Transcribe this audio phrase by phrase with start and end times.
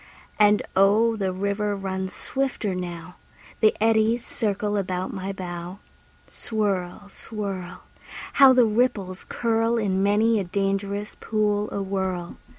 [0.39, 3.17] And oh, the river runs swifter now;
[3.59, 5.77] The eddies circle about my bow.
[6.27, 7.81] Swirl, swirl!
[8.33, 12.37] How the ripples curl In many a dangerous pool awhirl!